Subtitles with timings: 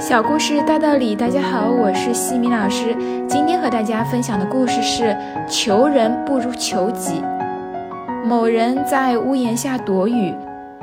[0.00, 2.96] 小故事大道理，大家好，我是西米老师。
[3.28, 5.14] 今天和大家分享的故事是
[5.46, 7.20] “求人不如求己”。
[8.24, 10.34] 某人在屋檐下躲雨，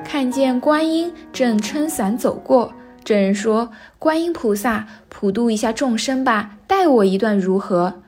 [0.05, 2.71] 看见观音正撑伞走过。
[3.03, 8.01] 这人说：“观音菩萨，普度一下众生吧，带我一段如何？”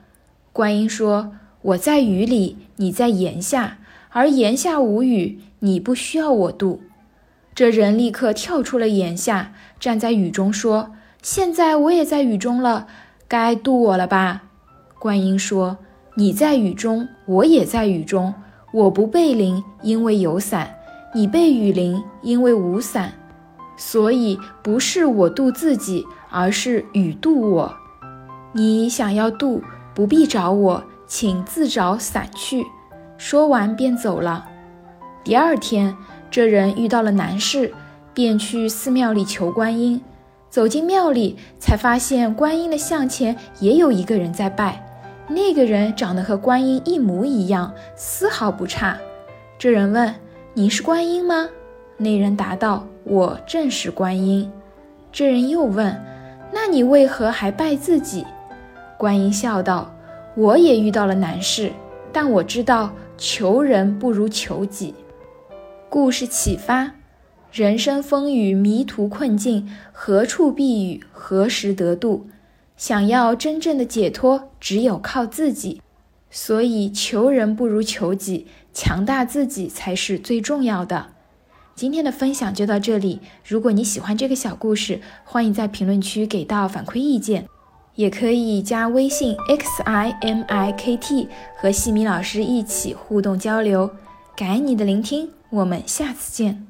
[0.54, 1.32] 观音说
[1.62, 3.78] ：“我在雨里，你在檐下，
[4.10, 6.82] 而檐下无雨，你不需要我渡。”
[7.52, 10.92] 这人立刻跳出了檐下，站在雨中说。
[11.22, 12.86] 现在我也在雨中了，
[13.28, 14.42] 该渡我了吧？
[14.98, 15.76] 观音说
[16.16, 18.32] ：“你在雨中，我也在雨中。
[18.72, 20.66] 我不被淋，因为有伞；
[21.14, 23.12] 你被雨淋，因为无伞。
[23.76, 27.74] 所以不是我渡自己，而是雨渡我。
[28.52, 29.62] 你想要渡，
[29.94, 32.66] 不必找我，请自找伞去。”
[33.18, 34.46] 说完便走了。
[35.22, 35.94] 第二天，
[36.30, 37.74] 这人遇到了难事，
[38.14, 40.00] 便去寺庙里求观音。
[40.50, 44.84] 走进庙里，才发现观音的像前也有一个人在拜。
[45.28, 48.98] 那个人长得和观音一模一样，丝毫不差。
[49.56, 50.12] 这人问
[50.54, 51.48] ：“你是观音吗？”
[51.96, 54.50] 那人答道：“我正是观音。”
[55.12, 55.96] 这人又问
[56.52, 58.26] ：“那你为何还拜自己？”
[58.98, 59.94] 观音笑道
[60.34, 61.70] ：“我也遇到了难事，
[62.12, 64.94] 但我知道求人不如求己。”
[65.88, 66.90] 故事启发。
[67.52, 71.02] 人生风雨，迷途困境，何处避雨？
[71.12, 72.28] 何时得度？
[72.76, 75.82] 想要真正的解脱，只有靠自己。
[76.30, 81.08] 所以，求人不如求己，强大自己才是最重要的。
[81.74, 83.20] 今天的分享就到这里。
[83.44, 87.48] 如果你喜欢这个小故事，欢迎在评论区给到反馈意见，
[87.96, 93.90] 也可以加微信 x i m i k t 和西米老师一起互动交流。
[94.36, 96.66] 感恩你的聆听，我们下次见。